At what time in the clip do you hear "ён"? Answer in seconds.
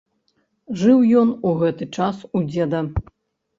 1.21-1.35